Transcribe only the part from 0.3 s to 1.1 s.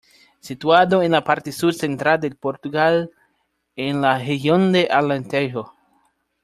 Situado